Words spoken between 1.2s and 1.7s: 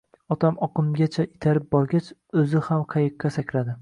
itarib